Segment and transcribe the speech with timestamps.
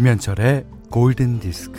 [0.00, 1.78] 김현철의 골든 디스크.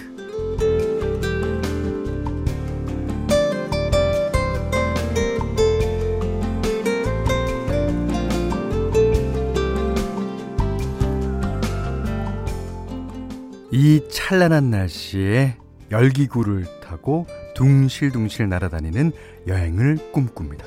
[13.71, 15.57] 이 찬란한 날씨에
[15.89, 19.13] 열기구를 타고 둥실둥실 날아다니는
[19.47, 20.63] 여행을 꿈꿉니다.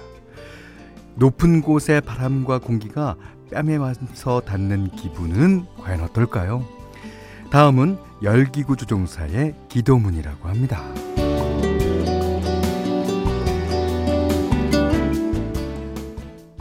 [1.15, 3.15] 높은 곳의 바람과 공기가
[3.53, 6.74] 뺨에 와서 닿는 기분은 과연 어떨까요?
[7.51, 10.83] 다음은 열기구 조종사의 기도문이라고 합니다.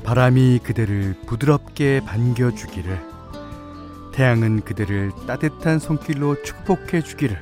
[0.04, 3.00] 바람이 그대를 부드럽게 반겨주기를,
[4.14, 7.38] 태양은 그대를 따뜻한 손길로 축복해주기를,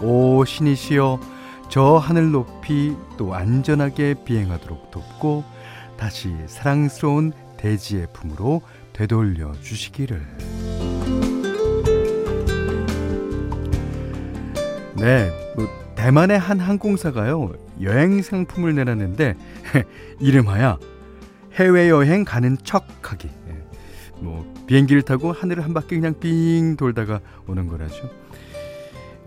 [0.00, 1.20] 오 신이시여
[1.68, 5.44] 저 하늘 높이 또 안전하게 비행하도록 돕고
[5.98, 10.59] 다시 사랑스러운 대지의 품으로 되돌려 주시기를.
[15.00, 19.34] 네, 뭐 대만의 한 항공사가요 여행 상품을 내놨는데
[20.20, 20.78] 이름하여
[21.54, 23.28] 해외 여행 가는 척하기.
[23.48, 23.64] 예,
[24.20, 28.10] 뭐 비행기를 타고 하늘을 한 바퀴 그냥 빙 돌다가 오는 거라죠.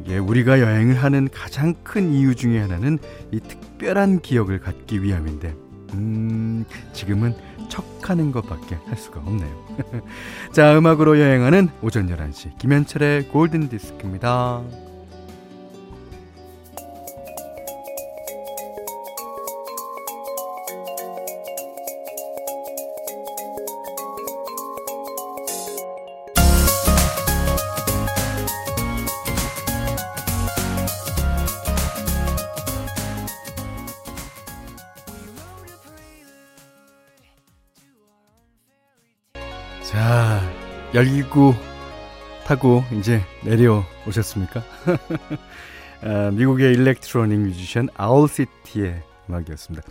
[0.02, 3.00] 이게 우리가 여행을 하는 가장 큰 이유 중에 하나는
[3.32, 5.56] 이 특별한 기억을 갖기 위함인데,
[5.94, 7.36] 음, 지금은
[7.70, 9.66] 척하는 것밖에 할 수가 없네요.
[10.54, 14.62] 자, 음악으로 여행하는 오전 11시 김현철의 골든 디스크입니다.
[40.94, 41.56] 열기구
[42.46, 44.62] 타고 이제 내려오셨습니까?
[46.04, 49.88] 아, 미국의 일렉트로닉 뮤지션 아울시티의 음악이었습니다.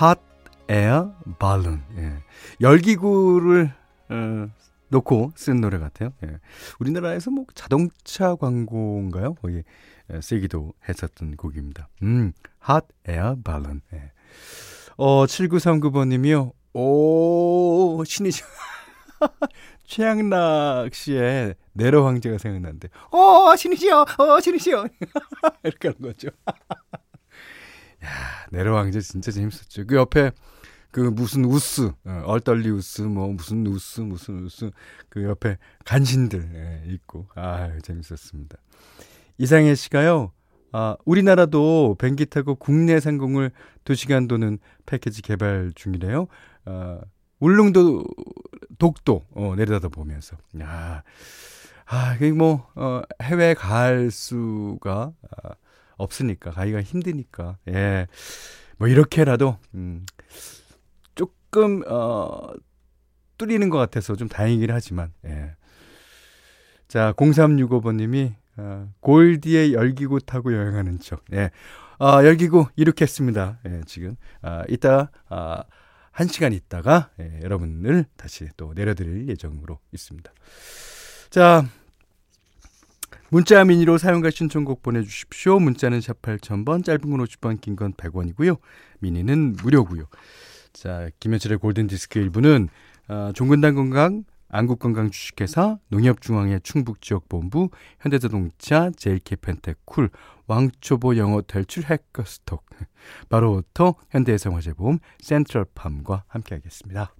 [0.00, 0.20] Hot
[0.68, 1.82] Air Balloon.
[1.98, 2.14] 예.
[2.60, 3.72] 열기구를
[4.08, 4.48] 어,
[4.88, 6.12] 놓고 쓴 노래 같아요.
[6.24, 6.38] 예.
[6.80, 9.34] 우리나라에서 뭐 자동차 광고인가요?
[9.34, 9.62] 거기
[10.12, 11.88] 예, 쓰기도 했었던 곡입니다.
[12.02, 12.32] 음,
[12.68, 13.82] Hot Air Balloon.
[13.92, 14.10] 예.
[14.96, 16.52] 어, 7939번님이요.
[16.74, 18.44] 오, 신이죠.
[19.84, 24.86] 최양락 씨의 내로 황제가 생각나는데, 어, 신이시여, 어, 신이시여.
[25.64, 26.28] 이렇게 하는 거죠.
[28.04, 28.08] 야,
[28.50, 29.86] 내로 황제 진짜 재밌었죠.
[29.86, 30.32] 그 옆에
[30.90, 34.70] 그 무슨 우스, 어, 얼떨리 우스, 뭐 무슨 우스, 무슨 우스,
[35.08, 38.58] 그 옆에 간신들 예, 있고, 아, 재밌었습니다.
[39.38, 40.32] 이상해 씨가요,
[40.72, 43.52] 아, 우리나라도 뱅기 타고 국내 상공을
[43.84, 46.28] 2시간 도는 패키지 개발 중이래요.
[46.64, 47.00] 아,
[47.42, 48.04] 울릉도
[48.78, 51.02] 독도 어, 내려다 보면서 야,
[51.86, 55.50] 아, 그게 뭐 어, 해외 갈 수가 아,
[55.96, 58.06] 없으니까 가기가 힘드니까 예,
[58.78, 60.06] 뭐 이렇게라도 음,
[61.16, 62.52] 조금 어,
[63.38, 65.56] 뚫리는 것 같아서 좀 다행이긴 하지만 예.
[66.86, 71.50] 자 0365번 님이 어, 골디의 열기구 타고 여행하는 척 예.
[71.98, 73.58] 아, 열기구 이륙했습니다.
[73.66, 75.64] 예, 지금 아, 이따 아,
[76.12, 80.32] 한 시간 있다가 예, 여러분을 다시 또 내려드릴 예정으로 있습니다.
[81.30, 81.66] 자,
[83.30, 85.58] 문자 미니로 사용과 신청곡 보내주십시오.
[85.58, 88.58] 문자는 샵 8000번, 짧은 건 50번, 긴 건 100원이고요.
[89.00, 90.04] 미니는 무료고요.
[90.74, 92.68] 자, 김현철의 골든디스크 1부는
[93.08, 97.70] 어, 종근당 건강, 안국건강 주식회사, 농협중앙회 충북지역본부,
[98.00, 100.10] 현대자동차, 제일캐펜테쿨,
[100.46, 102.64] 왕초보 영어 탈출 해커스톡,
[103.30, 107.14] 바로오토, 현대해상화재보험, 센트럴팜과 함께하겠습니다.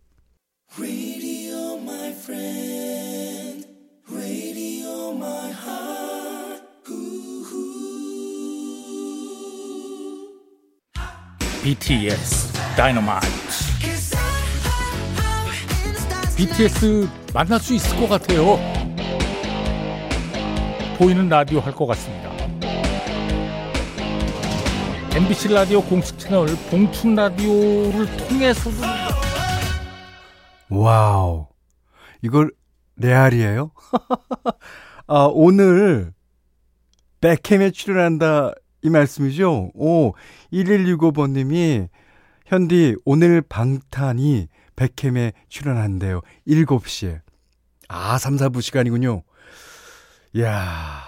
[11.62, 13.91] BTS 다이너마이트
[16.42, 18.58] BTS 만날 수 있을 것 같아요.
[20.98, 22.32] 보이는 라디오 할 것 같습니다.
[25.16, 28.76] MBC 라디오 공식 채널 봉춘 라디오를 통해서도
[30.68, 31.46] wow.
[32.22, 32.50] 이거
[32.96, 33.70] 레알이에요?
[35.06, 36.12] 아, 오늘
[37.20, 38.50] 백캠에 출연한다
[38.82, 39.70] 이 말씀이죠?
[39.74, 40.14] 오,
[40.52, 41.88] 1165번님이
[42.46, 46.20] 현디 오늘 방탄이 백캠에 출연한대요.
[46.46, 47.20] 7시에.
[47.88, 49.22] 아, 3, 4부 시간이군요.
[50.34, 51.02] 이야.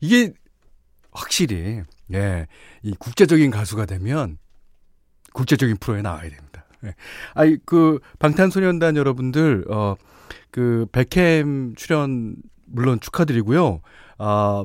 [0.00, 0.32] 이게
[1.12, 1.82] 확실히
[2.12, 2.46] 예.
[2.82, 4.38] 이 국제적인 가수가 되면
[5.32, 6.64] 국제적인 프로에 나와야 됩니다.
[6.84, 6.94] 예.
[7.34, 9.96] 아이 그 방탄소년단 여러분들 어
[10.50, 12.36] 그 백캠 출연
[12.66, 13.80] 물론 축하드리고요.
[14.18, 14.64] 아,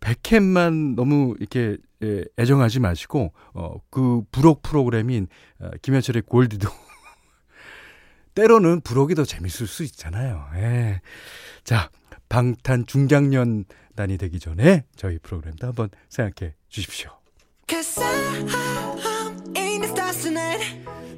[0.00, 1.76] 백캠만 너무 이렇게 예,
[2.38, 5.28] 애정하지 마시고 어, 그 부록 프로그램인
[5.60, 6.68] 어, 김현철의 골디도
[8.34, 10.46] 때로는 부록이 더 재밌을 수 있잖아요.
[10.56, 11.00] 예.
[11.64, 11.90] 자,
[12.28, 17.10] 방탄 중장년단이 되기 전에 저희 프로그램도 한번 생각해 주십시오.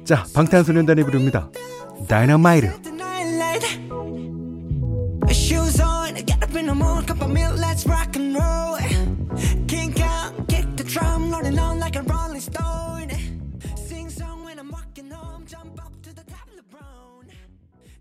[0.05, 1.51] 자, 방탄소년단이 부릅니다.
[2.07, 2.67] 다이너마이트.
[5.29, 8.68] Shoes on, get up in the mood, cup of milk, let's rock and roll.
[14.59, 17.25] When I'm walking home, jump up to the top of the brown.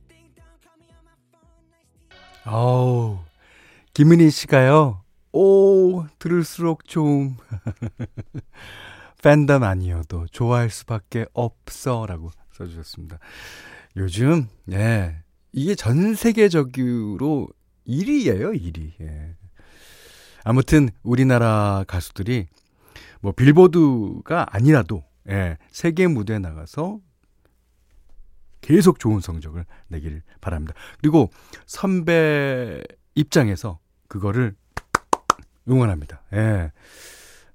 [0.09, 2.53] Ding dong, call me on my phone.
[2.53, 3.19] 어우,
[3.95, 5.03] 김은희 씨가요.
[5.33, 7.37] 오, 들을수록 좀
[9.23, 13.19] 팬덤 아니어도 좋아할 수밖에 없어라고 써주셨습니다.
[13.97, 15.17] 요즘 예
[15.53, 17.49] 이게 전 세계적으로
[17.87, 18.93] 1위예요, 1위.
[19.01, 19.37] 예.
[20.45, 22.47] 아무튼 우리나라 가수들이
[23.21, 27.01] 뭐 빌보드가 아니라도 예, 세계 무대에 나가서
[28.61, 30.75] 계속 좋은 성적을 내길 바랍니다.
[31.01, 31.31] 그리고
[31.67, 32.83] 선배
[33.15, 33.79] 입장에서
[34.09, 34.55] 그거를
[35.69, 36.23] 응원합니다.
[36.33, 36.73] 예.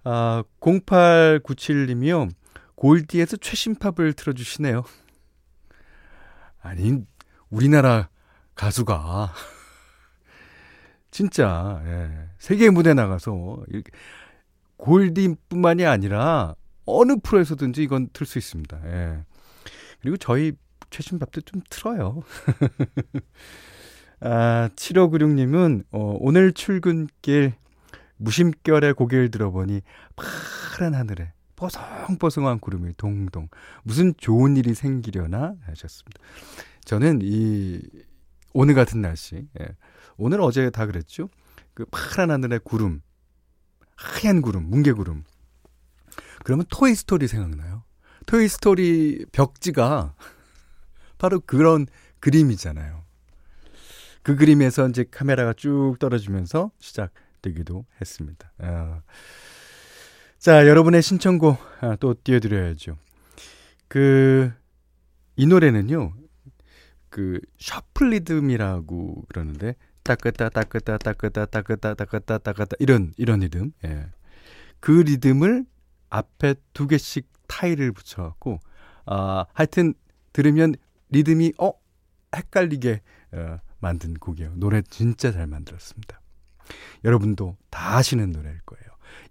[0.03, 2.29] 아, 0897님이요.
[2.75, 4.83] 골디에서 최신 팝을 틀어주시네요.
[6.61, 7.03] 아니,
[7.49, 8.09] 우리나라
[8.55, 9.33] 가수가
[11.11, 13.91] 진짜 예, 세계 무대 나가서 이렇게
[14.77, 18.81] 골디뿐만이 아니라 어느 프로에서든지 이건 틀 수 있습니다.
[18.85, 19.25] 예.
[20.01, 20.53] 그리고 저희
[20.89, 22.21] 최신 밥도 좀 틀어요.
[24.19, 27.53] 아, 7596님은 어, 오늘 출근길
[28.17, 29.81] 무심결에 고개를 들어보니
[30.15, 33.49] 파란 하늘에 뽀송뽀송한 구름이 동동
[33.83, 36.21] 무슨 좋은 일이 생기려나 하셨습니다.
[36.85, 37.81] 저는 이
[38.53, 39.67] 오늘 같은 날씨, 예.
[40.17, 41.29] 오늘 어제 다 그랬죠.
[41.73, 43.01] 그 파란 하늘의 구름,
[43.95, 45.23] 하얀 구름, 뭉게 구름.
[46.43, 47.83] 그러면 토이 스토리 생각나요.
[48.25, 50.15] 토이 스토리 벽지가
[51.17, 51.87] 바로 그런
[52.19, 53.03] 그림이잖아요.
[54.21, 58.51] 그 그림에서 이제 카메라가 쭉 떨어지면서 시작되기도 했습니다.
[58.59, 59.01] 아.
[60.39, 62.97] 자, 여러분의 신청곡 아, 또 띄워드려야죠.
[63.87, 64.51] 그,
[65.35, 66.13] 이 노래는요,
[67.09, 73.71] 그 셔플 리듬이라고 그러는데 따끄따 따끄따 따끄따 따끄따 따끄따 따끄따 이런 이런 리듬.
[73.85, 74.07] 예.
[74.79, 75.65] 그 리듬을
[76.13, 78.59] 앞에 두 개씩 타일을 붙여 갖고
[79.05, 79.95] 아, 하여튼
[80.31, 80.75] 들으면
[81.09, 81.73] 리듬이 어
[82.35, 83.01] 헷갈리게
[83.33, 84.53] 어, 만든 곡이에요.
[84.55, 86.21] 노래 진짜 잘 만들었습니다.
[87.03, 88.83] 여러분도 다 아시는 노래일 거예요.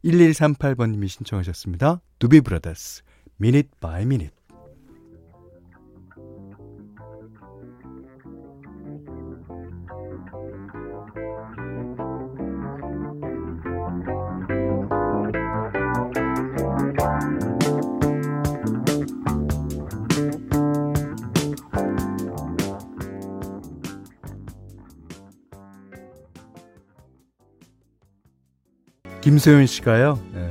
[0.04, 2.00] 1138번님이 신청하셨습니다.
[2.18, 3.02] 두비 브라더스,
[3.40, 4.34] Minute by Minute.
[29.22, 30.20] 김소연 씨가요.
[30.34, 30.50] 예,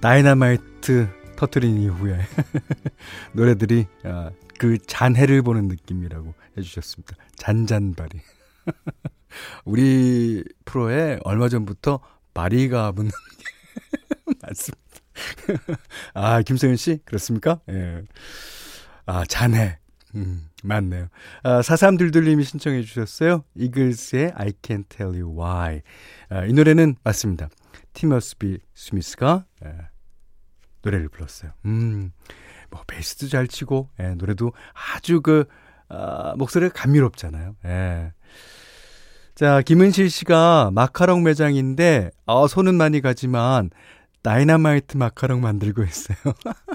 [0.00, 2.18] 다이나마이트 터트린 이후에
[3.32, 7.16] 노래들이 아, 그 잔해를 보는 느낌이라고 해주셨습니다.
[7.36, 8.20] 잔잔바리.
[9.64, 12.00] 우리 프로에 얼마 전부터
[12.34, 15.80] 바리가 붙는 게 맞습니다.
[16.14, 16.98] 아, 김소연 씨?
[17.04, 17.60] 그렇습니까?
[17.70, 18.02] 예.
[19.04, 19.78] 아, 잔해.
[20.16, 21.08] 음, 맞네요.
[21.42, 23.44] 아, 사삼둘둘님이 신청해 주셨어요.
[23.54, 25.82] 이글스의 I Can't Tell You Why.
[26.30, 27.48] 아, 이 노래는 맞습니다.
[27.96, 29.70] 티모시 비 슈미트가 예,
[30.82, 31.52] 노래를 불렀어요.
[31.64, 32.12] 음,
[32.70, 34.52] 뭐 베이스도 잘 치고 예, 노래도
[34.94, 35.46] 아주 그
[35.88, 37.56] 아, 목소리가 감미롭잖아요.
[37.64, 38.12] 예.
[39.34, 43.70] 자, 김은실 씨가 마카롱 매장인데 아, 손은 많이 가지만
[44.22, 46.16] 다이나마이트 마카롱 만들고 있어요.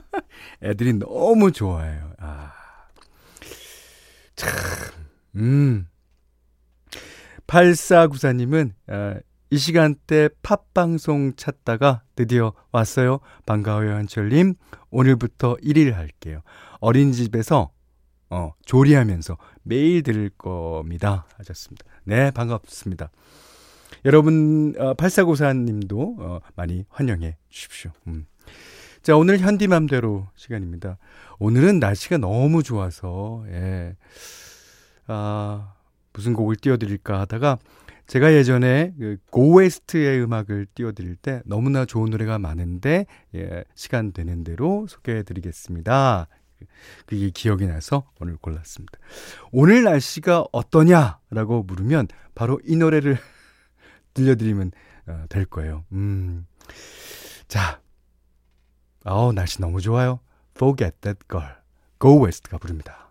[0.64, 2.14] 애들이 너무 좋아해요.
[2.18, 2.52] 아.
[4.36, 4.50] 참.
[5.36, 5.88] 음.
[7.46, 9.20] 8494님은 어,
[9.54, 13.20] 이 시간대 팝방송 찾다가 드디어 왔어요.
[13.46, 14.54] 반가워요, 한철님.
[14.92, 16.40] 오늘부터 1일 할게요.
[16.80, 17.70] 어린이집에서,
[18.30, 21.26] 어, 조리하면서 매일 들을 겁니다.
[21.36, 21.84] 하셨습니다.
[22.06, 23.12] 네, 반갑습니다.
[24.06, 27.92] 여러분, 어, 8494님도, 어, 많이 환영해 주십시오.
[28.08, 28.28] 음.
[29.02, 30.98] 자, 오늘 현디맘대로 시간입니다.
[31.40, 33.98] 오늘은 날씨가 너무 좋아서, 예.
[35.08, 35.74] 아,
[36.14, 37.60] 무슨 곡을 띄워드릴까 하다가
[38.12, 44.86] 제가 예전에 그 고웨스트의 음악을 띄워드릴 때 너무나 좋은 노래가 많은데 예, 시간 되는 대로
[44.90, 46.28] 소개해드리겠습니다.
[47.06, 49.00] 그게 기억이 나서 오늘 골랐습니다.
[49.54, 53.18] 오늘 날씨가 어떠냐라고 물으면 바로 이 노래를
[54.14, 54.72] 들려드리면
[55.08, 55.86] 어, 될 거예요.
[55.94, 56.46] 음.
[57.48, 57.80] 자.
[59.06, 60.20] 아우, 날씨 너무 좋아요.
[60.58, 61.54] Forget That Girl.
[61.98, 63.08] Go West가 부릅니다.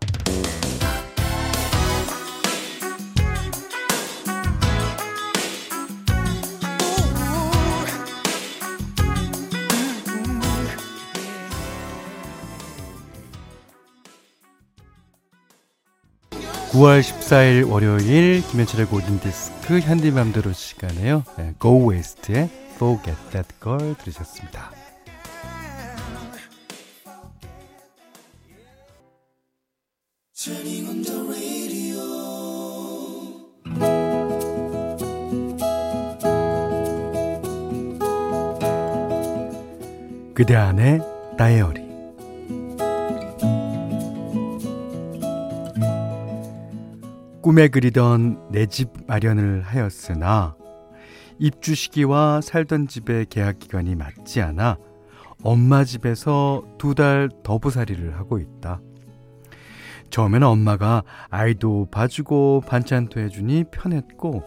[16.71, 21.25] 9월 14일 월요일 김현철의 고딘디스크 현디맘대로 시간에요.
[21.37, 24.71] 네, Go West의 Forget That Girl 들으셨습니다.
[40.33, 41.01] 그대 안의
[41.37, 41.90] 다이어리
[47.41, 50.55] 꿈에 그리던 내 집 마련을 하였으나
[51.39, 54.77] 입주 시기와 살던 집의 계약 기간이 맞지 않아
[55.43, 58.79] 엄마 집에서 두 달 더부살이를 하고 있다.
[60.11, 64.43] 처음에는 엄마가 아이도 봐주고 반찬도 해주니 편했고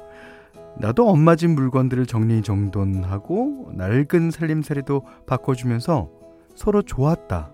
[0.79, 6.11] 나도 엄마 집 물건들을 정리정돈하고 낡은 살림살이도 바꿔주면서
[6.55, 7.51] 서로 좋았다.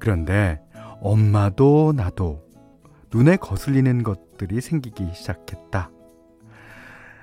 [0.00, 0.60] 그런데
[1.00, 2.43] 엄마도 나도
[3.14, 5.88] 눈에 거슬리는 것들이 생기기 시작했다.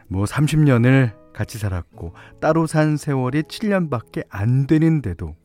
[0.07, 5.35] 뭐 30년을 같이 살았고 따로 산 세월이 7년밖에 안 되는데도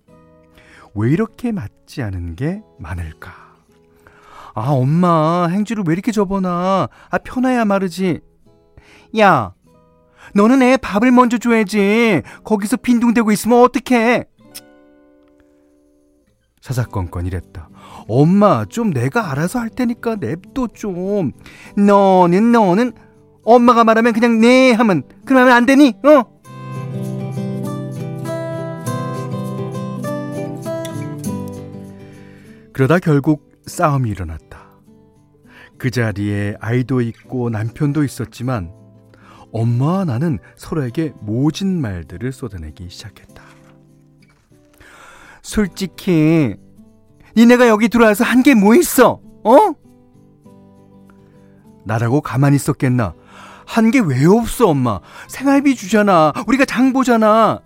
[0.94, 3.32] 왜 이렇게 맞지 않은 게 많을까?
[4.54, 6.88] 아, 엄마, 행주를 왜 이렇게 접어놔?
[7.10, 8.20] 아, 편해야 마르지.
[9.18, 9.52] 야,
[10.34, 12.22] 너는 애 밥을 먼저 줘야지.
[12.44, 14.26] 거기서 빈둥대고 있으면 어떡해?
[16.66, 17.68] 사사건건 이랬다.
[18.08, 21.30] 엄마, 좀 내가 알아서 할 테니까 냅둬 좀.
[21.76, 22.92] 너는, 너는
[23.44, 25.94] 엄마가 말하면 그냥 네 하면, 그러면 안 되니?
[26.02, 26.24] 어?
[32.72, 34.66] 그러다 결국 싸움이 일어났다.
[35.78, 38.72] 그 자리에 아이도 있고 남편도 있었지만
[39.52, 43.55] 엄마와 나는 서로에게 모진 말들을 쏟아내기 시작했다.
[45.46, 46.56] 솔직히
[47.36, 49.20] 니네가 여기 들어와서 한 게 뭐 있어?
[49.44, 49.74] 어?
[51.84, 53.14] 나라고 가만히 있었겠나?
[53.64, 55.00] 한 게 왜 없어, 엄마?
[55.28, 56.32] 생활비 주잖아.
[56.48, 57.60] 우리가 장 보잖아.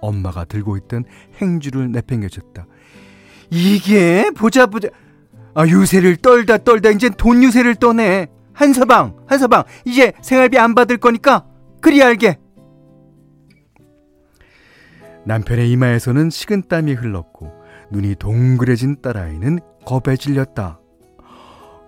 [0.00, 1.04] 엄마가 들고 있던
[1.40, 2.66] 행주를 내팽개쳤다.
[3.50, 4.88] 이게 보자 보자.
[5.54, 8.26] 아, 유세를 떨다 떨다 이제 돈 유세를 떠네.
[8.52, 9.62] 한 서방, 한 서방.
[9.84, 11.46] 이제 생활비 안 받을 거니까
[11.80, 12.38] 그리 알게.
[15.26, 17.52] 남편의 이마에서는 식은 땀이 흘렀고
[17.90, 20.80] 눈이 동그래진 딸아이는 겁에 질렸다.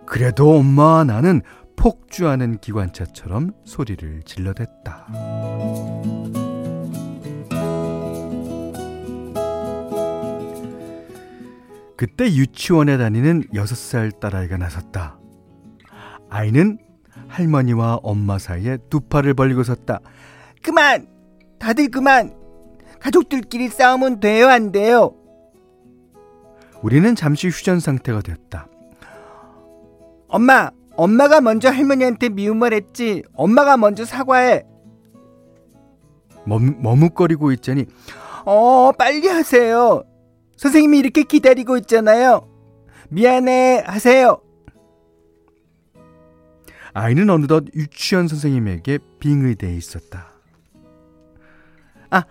[0.06, 1.42] 그래도 엄마와 나는
[1.76, 5.06] 폭주하는 기관차처럼 소리를 질러댔다.
[11.96, 15.18] 그때 유치원에 다니는 6살 딸아이가 나섰다.
[16.28, 16.78] 아이는
[17.28, 20.00] 할머니와 엄마 사이에 두 팔을 벌리고 섰다.
[20.62, 21.06] 그만!
[21.58, 22.45] 다들 그만!
[23.06, 25.14] 가족들끼리 싸우면 돼요, 안 돼요?
[26.82, 28.66] 우리는 잠시 휴전 상태가 됐다.
[30.26, 33.22] 엄마, 엄마가 먼저 할머니한테 미운 말 했지.
[33.32, 34.64] 엄마가 먼저 사과해.
[36.44, 37.86] 머뭇, 머뭇거리고 있자니,
[38.44, 40.02] 어, 빨리 하세요.
[40.56, 42.48] 선생님이 이렇게 기다리고 있잖아요.
[43.08, 44.40] 미안해, 하세요.
[46.92, 50.32] 아이는 어느덧 유치원 선생님에게 빙의돼 있었다.
[52.10, 52.24] 아,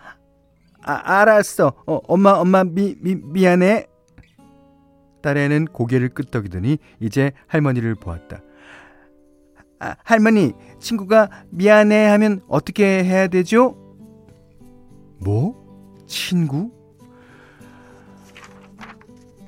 [0.86, 1.74] 아 알았어.
[1.88, 3.88] 어, 엄마, 엄마, 미, 미, 미안해.
[5.24, 8.42] 딸애는 고개를 끄덕이더니 이제 할머니를 보았다.
[9.80, 13.76] 아, 할머니, 친구가 미안해 하면 어떻게 해야 되죠?
[15.20, 15.56] 뭐?
[16.06, 16.72] 친구?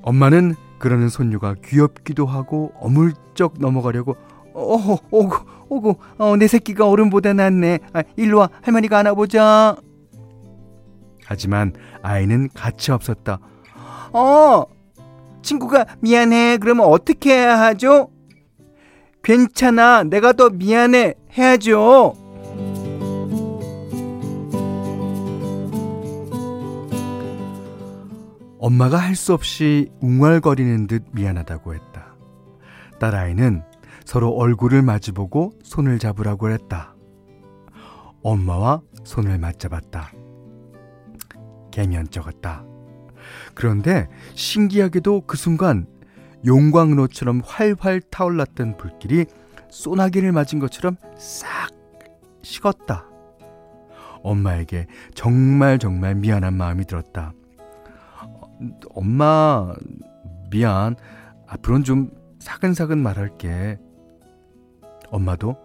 [0.02, 4.16] 엄마는 그러는 손녀가 귀엽기도 하고 어물쩍 넘어가려고
[4.54, 5.36] 어, 오고
[5.70, 7.80] 오고 어, 내 새끼가 어른보다 낫네.
[7.94, 9.78] 아, 일로 와 할머니가 안아보자.
[11.28, 13.40] 하지만 아이는 가치 없었다.
[14.14, 14.64] 어,
[15.44, 16.58] 친구가 미안해.
[16.58, 18.10] 그러면 어떻게 해야 하죠?
[19.24, 20.04] 괜찮아.
[20.04, 21.16] 내가 더 미안해.
[21.38, 22.16] 해야죠.
[28.60, 32.16] 엄마가 할 수 없이 웅얼거리는 듯 미안하다고 했다.
[33.00, 33.64] 딸아이는
[34.06, 36.96] 서로 얼굴을 마주보고 손을 잡으라고 했다.
[38.24, 40.12] 엄마와 손을 맞잡았다.
[41.78, 42.66] 개면쩍었다.
[43.54, 45.86] 그런데 신기하게도 그 순간
[46.46, 49.26] 용광로처럼 활활 타올랐던 불길이
[49.70, 51.70] 소나기를 맞은 것처럼 싹
[52.42, 53.06] 식었다.
[54.24, 57.34] 엄마에게 정말 정말 미안한 마음이 들었다.
[58.90, 59.74] 엄마,
[60.50, 60.96] 미안.
[61.48, 63.78] 앞으로는 좀 사근사근 말할게.
[65.10, 65.56] 엄마도,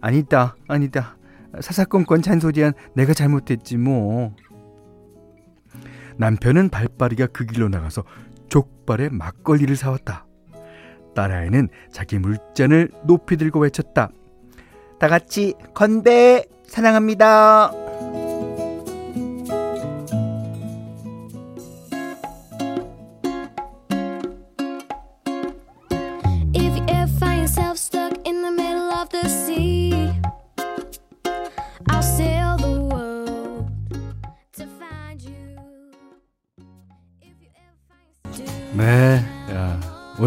[0.00, 1.16] 아니다, 아니다.
[1.60, 4.34] 사사건건 잔소리한 내가 잘못했지, 뭐.
[6.18, 8.04] 남편은 발빠르게 그 길로 나가서
[8.48, 10.26] 족발에 막걸리를 사왔다.
[11.14, 14.10] 딸아이는 자기 물잔을 높이 들고 외쳤다.
[14.98, 17.87] 다 같이 건배 사랑합니다.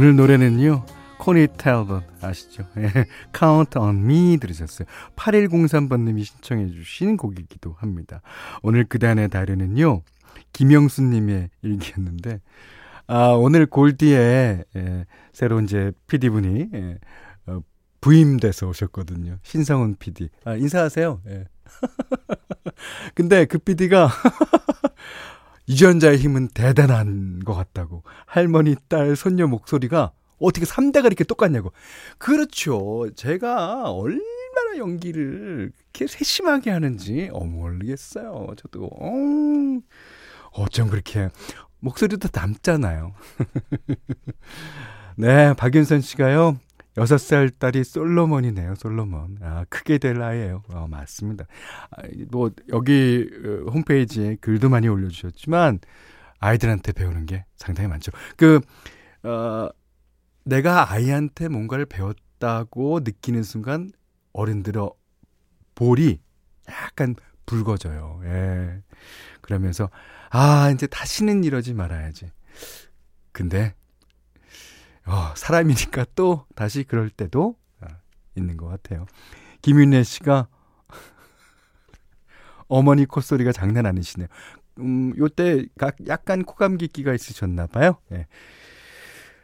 [0.01, 0.84] 오늘 노래는요.
[1.20, 2.65] 코니 텔번 아시죠?
[2.77, 3.05] 예,
[3.38, 4.88] Count on Me 들으셨어요.
[5.15, 8.24] 8103번님이 신청해 주신 곡이기도 합니다.
[8.63, 10.01] 오늘 그단의 다리는요.
[10.53, 12.41] 김영수님의 일기였는데
[13.05, 16.98] 아, 오늘 골디에 예, 새로 이제 PD분이 예,
[17.46, 17.62] 어,
[18.01, 19.38] 부임돼서 오셨거든요.
[19.43, 20.29] 신성훈 PD.
[20.46, 21.22] 아, 인사하세요.
[21.27, 21.46] 예.
[23.13, 24.10] 근데 그 PD가
[25.72, 28.04] 유전자의 힘은 대단한 것 같다고.
[28.25, 31.72] 할머니, 딸, 손녀 목소리가 어떻게 3대가 이렇게 똑같냐고.
[32.18, 33.08] 그렇죠.
[33.16, 38.48] 제가 얼마나 연기를 이렇게 세심하게 하는지 어 모르겠어요.
[38.58, 39.12] 저도 어,
[40.51, 41.30] 어쩜 그렇게
[41.80, 43.13] 목소리도 닮잖아요.
[45.16, 46.60] 네, 박윤선 씨가요.
[46.98, 49.38] 6살 딸이 솔로몬이네요, 솔로몬.
[49.42, 50.64] 아, 크게 될 아이예요.
[50.70, 51.46] 어, 맞습니다.
[51.92, 55.80] 아, 뭐, 여기 어, 홈페이지에 글도 많이 올려주셨지만,
[56.40, 58.12] 아이들한테 배우는 게 상당히 많죠.
[58.36, 58.60] 그,
[59.24, 59.70] 어,
[60.44, 63.90] 내가 아이한테 뭔가를 배웠다고 느끼는 순간,
[64.34, 64.90] 어른들의
[65.75, 66.20] 볼이
[66.70, 68.22] 약간 붉어져요.
[68.25, 68.82] 예.
[69.42, 69.90] 그러면서,
[70.30, 72.32] 아, 이제 다시는 이러지 말아야지.
[73.32, 73.75] 근데
[75.05, 77.87] 어, 사람이니까 또 다시 그럴 때도 아,
[78.35, 79.05] 있는 것 같아요.
[79.61, 80.48] 김윤혜 씨가
[82.68, 84.27] 어머니 콧소리가 장난 아니시네요.
[84.79, 85.66] 음, 요때
[86.07, 87.98] 약간 코감기기가 있으셨나 봐요.
[88.11, 88.27] 예.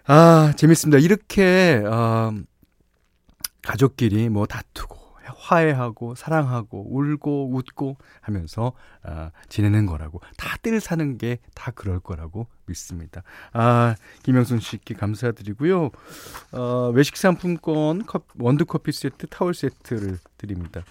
[0.06, 1.00] 아, 재밌습니다.
[1.00, 2.32] 이렇게 어,
[3.62, 4.97] 가족끼리 뭐 다투고
[5.48, 13.24] 화해하고 사랑하고 울고 웃고 하면서 아, 지내는 거라고 다들 사는 게 다 그럴 거라고 믿습니다.
[13.54, 15.90] 아 김영순 씨께 감사드리고요.
[16.52, 18.04] 어, 외식 상품권
[18.38, 20.84] 원두 커피 세트 타월 세트를 드립니다.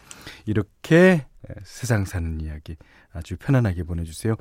[0.44, 1.26] 이렇게
[1.62, 2.76] 세상 사는 이야기
[3.12, 4.35] 아주 편안하게 보내주세요.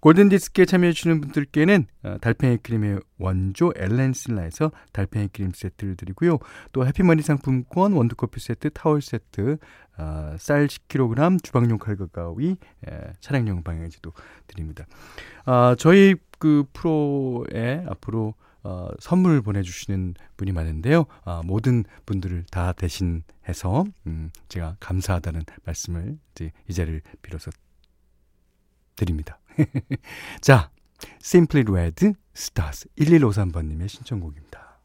[0.00, 6.38] 골든디스크에 참여해주시는 분들께는 어, 달팽이 크림의 원조 엘렌실라에서 달팽이 크림 세트를 드리고요.
[6.72, 9.58] 또 해피머니 상품권 원두커피 세트, 타월 세트,
[9.98, 12.56] 어, 쌀 10kg, 주방용 칼과 가위,
[13.20, 14.12] 차량용 방향지도
[14.46, 14.86] 드립니다.
[15.44, 21.06] 아, 저희 그 프로에 앞으로 어, 선물 보내주시는 분이 많은데요.
[21.24, 27.50] 아, 모든 분들을 다 대신해서 음, 제가 감사하다는 말씀을 이제 이 자리를 빌어서
[28.96, 29.38] 드립니다.
[30.40, 30.70] 자,
[31.22, 34.78] Simply Red Stars 1153번님의 신청곡입니다.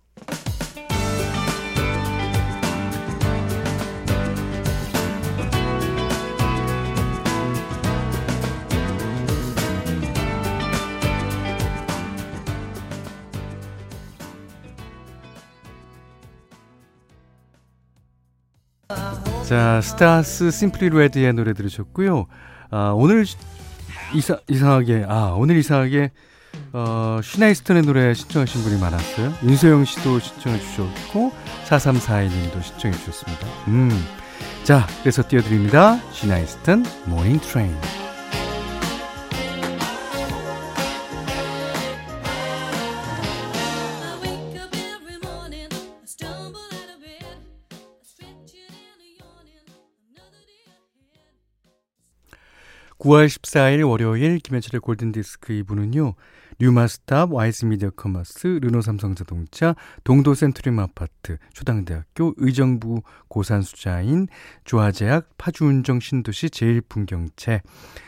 [19.46, 22.26] 자, Stars 심플리 레드의 노래 들으셨고요.
[22.72, 23.26] 아, 오늘
[24.16, 26.10] 이사, 이상하게, 아, 오늘 이상하게,
[26.74, 29.34] 어, 시나 이스턴의 노래 신청하신 분이 많았어요.
[29.44, 31.32] 윤소영 씨도 신청해 주셨고,
[31.68, 33.48] 4342님도 신청해 주셨습니다.
[33.68, 33.92] 음.
[34.64, 35.98] 자, 그래서 띄워드립니다.
[36.12, 38.05] 시나 이스턴 Morning Train.
[53.06, 56.16] (9월 14일) 월요일 김현철의 골든디스크 2부는요
[56.60, 64.28] 뉴마스탑 와이즈미디어 커머스 르노삼성자동차 동도센트리움 아파트 초당대학교 의정부 고산수자인
[64.64, 67.62] 조화제약 파주운정 신도시 제일풍경채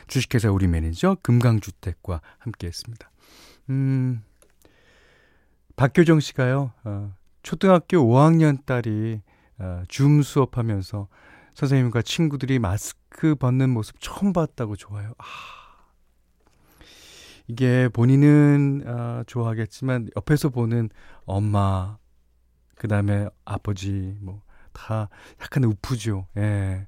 [0.07, 3.11] 주식회사 우리 매니저 금강주택과 함께했습니다.
[3.69, 4.23] 음
[5.75, 9.21] 박교정 씨가요 어, 초등학교 5학년 딸이
[9.59, 11.07] 어, 줌 수업하면서
[11.57, 15.13] 선생님과 친구들이 마스크 벗는 모습 처음 봤다고 좋아요.
[15.17, 15.25] 아.
[17.47, 20.89] 이게 본인은 어, 좋아하겠지만 옆에서 보는
[21.25, 21.97] 엄마,
[22.75, 25.09] 그 다음에 아버지, 뭐, 다
[25.41, 26.27] 약간 우프죠.
[26.37, 26.85] 예.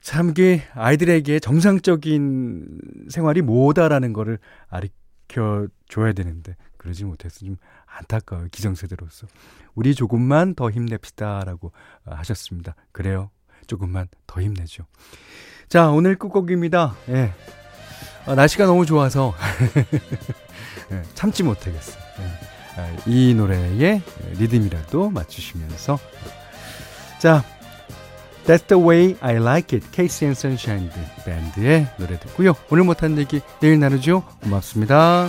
[0.00, 8.46] 참, 그 아이들에게 정상적인 생활이 뭐다라는 거를 가르쳐 줘야 되는데, 그러지 못해서 좀 안타까워요.
[8.52, 9.26] 기성세대로서.
[9.74, 11.72] 우리 조금만 더 힘냅시다라고
[12.04, 12.76] 하셨습니다.
[12.92, 13.30] 그래요.
[13.70, 14.84] 조금만 더 힘내죠.
[15.68, 16.96] 자, 오늘 끝곡입니다.
[17.10, 17.32] 예.
[18.26, 19.32] 아, 날씨가 너무 좋아서
[20.92, 22.02] 예, 참지 못하겠어요.
[22.18, 22.80] 예.
[22.80, 24.02] 아, 이 노래의
[24.38, 25.98] 리듬이라도 맞추시면서
[27.20, 27.44] 자,
[28.46, 29.90] That's the way I like it.
[29.92, 30.90] KC and Sunshine
[31.24, 32.54] 밴드의 노래 듣고요.
[32.70, 34.24] 오늘 못한 얘기 내일 나누죠.
[34.42, 35.28] 고맙습니다.